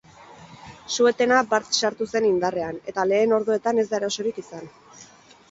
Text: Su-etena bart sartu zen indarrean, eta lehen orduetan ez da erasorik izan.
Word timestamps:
Su-etena 0.95 1.41
bart 1.51 1.77
sartu 1.81 2.07
zen 2.15 2.25
indarrean, 2.31 2.81
eta 2.93 3.07
lehen 3.11 3.37
orduetan 3.39 3.85
ez 3.85 3.87
da 3.93 3.97
erasorik 4.01 4.43
izan. 4.47 4.69